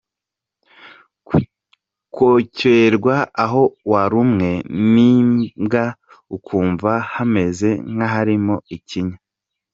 [2.15, 4.49] Kocyerwa aho warumwe
[4.91, 5.85] n’imbwa
[6.35, 9.17] ukumva hameze nk’aharimo ikinya.